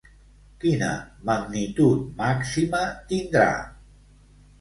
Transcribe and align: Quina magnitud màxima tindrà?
Quina 0.61 0.87
magnitud 1.29 2.07
màxima 2.21 2.79
tindrà? 3.13 3.47